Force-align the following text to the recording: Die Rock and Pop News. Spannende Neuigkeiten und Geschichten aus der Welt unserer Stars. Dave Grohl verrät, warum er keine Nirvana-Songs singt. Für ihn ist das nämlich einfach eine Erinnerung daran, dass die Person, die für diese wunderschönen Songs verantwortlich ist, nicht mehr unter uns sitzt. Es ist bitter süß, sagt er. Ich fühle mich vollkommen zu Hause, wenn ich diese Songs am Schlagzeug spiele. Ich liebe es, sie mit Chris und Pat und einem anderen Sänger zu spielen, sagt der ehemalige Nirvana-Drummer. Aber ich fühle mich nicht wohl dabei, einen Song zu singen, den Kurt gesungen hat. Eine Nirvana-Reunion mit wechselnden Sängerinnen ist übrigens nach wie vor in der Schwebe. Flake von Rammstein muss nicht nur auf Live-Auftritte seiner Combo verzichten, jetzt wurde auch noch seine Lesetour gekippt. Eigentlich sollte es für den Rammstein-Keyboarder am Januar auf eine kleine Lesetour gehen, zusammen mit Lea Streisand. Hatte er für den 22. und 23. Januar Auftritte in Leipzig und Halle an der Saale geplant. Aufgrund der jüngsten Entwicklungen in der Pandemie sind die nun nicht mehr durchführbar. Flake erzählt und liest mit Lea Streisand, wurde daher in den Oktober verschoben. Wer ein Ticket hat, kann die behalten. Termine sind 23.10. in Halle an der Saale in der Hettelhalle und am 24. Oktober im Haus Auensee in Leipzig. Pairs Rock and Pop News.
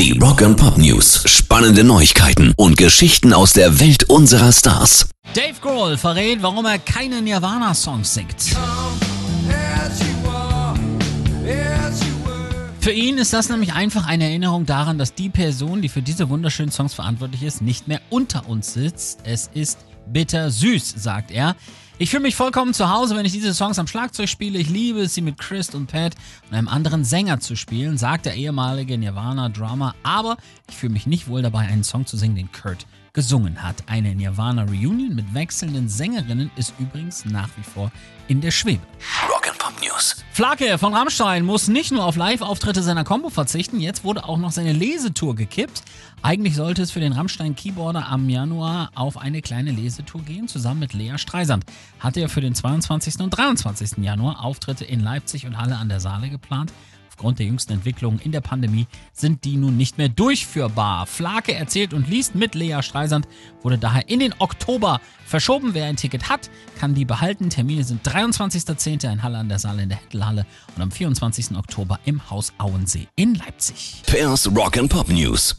Die 0.00 0.18
Rock 0.18 0.40
and 0.40 0.56
Pop 0.56 0.78
News. 0.78 1.24
Spannende 1.26 1.84
Neuigkeiten 1.84 2.54
und 2.56 2.78
Geschichten 2.78 3.34
aus 3.34 3.52
der 3.52 3.80
Welt 3.80 4.04
unserer 4.04 4.50
Stars. 4.50 5.10
Dave 5.34 5.60
Grohl 5.60 5.98
verrät, 5.98 6.38
warum 6.40 6.64
er 6.64 6.78
keine 6.78 7.20
Nirvana-Songs 7.20 8.14
singt. 8.14 8.56
Für 12.80 12.92
ihn 12.92 13.18
ist 13.18 13.34
das 13.34 13.50
nämlich 13.50 13.74
einfach 13.74 14.06
eine 14.06 14.24
Erinnerung 14.24 14.64
daran, 14.64 14.96
dass 14.96 15.12
die 15.12 15.28
Person, 15.28 15.82
die 15.82 15.90
für 15.90 16.00
diese 16.00 16.30
wunderschönen 16.30 16.72
Songs 16.72 16.94
verantwortlich 16.94 17.42
ist, 17.42 17.60
nicht 17.60 17.86
mehr 17.86 18.00
unter 18.08 18.48
uns 18.48 18.72
sitzt. 18.72 19.18
Es 19.24 19.50
ist 19.52 19.80
bitter 20.06 20.50
süß, 20.50 20.94
sagt 20.96 21.30
er. 21.30 21.56
Ich 21.98 22.08
fühle 22.10 22.22
mich 22.22 22.34
vollkommen 22.34 22.72
zu 22.72 22.88
Hause, 22.88 23.14
wenn 23.14 23.26
ich 23.26 23.32
diese 23.32 23.52
Songs 23.52 23.78
am 23.78 23.86
Schlagzeug 23.86 24.28
spiele. 24.28 24.58
Ich 24.58 24.70
liebe 24.70 25.00
es, 25.00 25.12
sie 25.12 25.20
mit 25.20 25.36
Chris 25.36 25.74
und 25.74 25.86
Pat 25.86 26.14
und 26.48 26.56
einem 26.56 26.68
anderen 26.68 27.04
Sänger 27.04 27.40
zu 27.40 27.56
spielen, 27.56 27.98
sagt 27.98 28.24
der 28.24 28.36
ehemalige 28.36 28.96
Nirvana-Drummer. 28.96 29.94
Aber 30.02 30.38
ich 30.70 30.76
fühle 30.76 30.94
mich 30.94 31.06
nicht 31.06 31.28
wohl 31.28 31.42
dabei, 31.42 31.60
einen 31.60 31.84
Song 31.84 32.06
zu 32.06 32.16
singen, 32.16 32.36
den 32.36 32.52
Kurt 32.52 32.86
gesungen 33.12 33.62
hat. 33.62 33.76
Eine 33.86 34.14
Nirvana-Reunion 34.14 35.14
mit 35.14 35.34
wechselnden 35.34 35.90
Sängerinnen 35.90 36.50
ist 36.56 36.72
übrigens 36.78 37.26
nach 37.26 37.50
wie 37.58 37.62
vor 37.62 37.92
in 38.28 38.40
der 38.40 38.50
Schwebe. 38.50 38.86
Flake 40.40 40.78
von 40.78 40.94
Rammstein 40.94 41.44
muss 41.44 41.68
nicht 41.68 41.92
nur 41.92 42.02
auf 42.02 42.16
Live-Auftritte 42.16 42.82
seiner 42.82 43.04
Combo 43.04 43.28
verzichten, 43.28 43.78
jetzt 43.78 44.04
wurde 44.04 44.24
auch 44.24 44.38
noch 44.38 44.52
seine 44.52 44.72
Lesetour 44.72 45.36
gekippt. 45.36 45.82
Eigentlich 46.22 46.56
sollte 46.56 46.80
es 46.80 46.90
für 46.90 47.00
den 47.00 47.12
Rammstein-Keyboarder 47.12 48.08
am 48.08 48.26
Januar 48.26 48.90
auf 48.94 49.18
eine 49.18 49.42
kleine 49.42 49.70
Lesetour 49.70 50.22
gehen, 50.22 50.48
zusammen 50.48 50.80
mit 50.80 50.94
Lea 50.94 51.18
Streisand. 51.18 51.66
Hatte 51.98 52.20
er 52.20 52.30
für 52.30 52.40
den 52.40 52.54
22. 52.54 53.20
und 53.20 53.28
23. 53.28 53.98
Januar 53.98 54.42
Auftritte 54.42 54.86
in 54.86 55.00
Leipzig 55.00 55.44
und 55.44 55.58
Halle 55.58 55.76
an 55.76 55.90
der 55.90 56.00
Saale 56.00 56.30
geplant. 56.30 56.72
Aufgrund 57.20 57.38
der 57.38 57.44
jüngsten 57.44 57.74
Entwicklungen 57.74 58.18
in 58.18 58.32
der 58.32 58.40
Pandemie 58.40 58.86
sind 59.12 59.44
die 59.44 59.58
nun 59.58 59.76
nicht 59.76 59.98
mehr 59.98 60.08
durchführbar. 60.08 61.04
Flake 61.04 61.54
erzählt 61.54 61.92
und 61.92 62.08
liest 62.08 62.34
mit 62.34 62.54
Lea 62.54 62.80
Streisand, 62.80 63.28
wurde 63.60 63.76
daher 63.76 64.08
in 64.08 64.20
den 64.20 64.34
Oktober 64.38 65.02
verschoben. 65.26 65.74
Wer 65.74 65.84
ein 65.84 65.96
Ticket 65.96 66.30
hat, 66.30 66.48
kann 66.78 66.94
die 66.94 67.04
behalten. 67.04 67.50
Termine 67.50 67.84
sind 67.84 68.08
23.10. 68.08 69.12
in 69.12 69.22
Halle 69.22 69.36
an 69.36 69.50
der 69.50 69.58
Saale 69.58 69.82
in 69.82 69.90
der 69.90 69.98
Hettelhalle 69.98 70.46
und 70.74 70.82
am 70.82 70.90
24. 70.90 71.58
Oktober 71.58 72.00
im 72.06 72.30
Haus 72.30 72.54
Auensee 72.56 73.06
in 73.16 73.34
Leipzig. 73.34 74.00
Pairs 74.06 74.50
Rock 74.56 74.78
and 74.78 74.88
Pop 74.88 75.10
News. 75.10 75.54